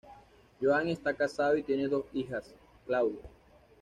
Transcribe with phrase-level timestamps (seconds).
[0.59, 2.55] Joan está casado y tiene dos hijas;
[2.87, 3.21] Claudia.